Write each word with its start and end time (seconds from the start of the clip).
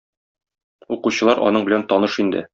Укучылар 0.97 1.43
аның 1.51 1.69
белән 1.69 1.87
таныш 1.93 2.19
инде. 2.27 2.45